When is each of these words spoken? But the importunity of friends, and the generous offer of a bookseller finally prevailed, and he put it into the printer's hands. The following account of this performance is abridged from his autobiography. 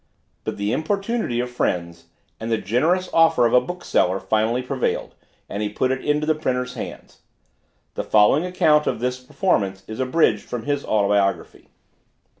But 0.45 0.57
the 0.57 0.73
importunity 0.73 1.39
of 1.41 1.51
friends, 1.51 2.05
and 2.39 2.51
the 2.51 2.57
generous 2.57 3.07
offer 3.13 3.45
of 3.45 3.53
a 3.53 3.61
bookseller 3.61 4.19
finally 4.19 4.63
prevailed, 4.63 5.13
and 5.47 5.61
he 5.61 5.69
put 5.69 5.91
it 5.91 6.03
into 6.03 6.25
the 6.25 6.33
printer's 6.33 6.73
hands. 6.73 7.19
The 7.93 8.03
following 8.03 8.43
account 8.43 8.87
of 8.87 8.99
this 8.99 9.19
performance 9.19 9.83
is 9.87 9.99
abridged 9.99 10.41
from 10.49 10.63
his 10.63 10.83
autobiography. 10.83 11.69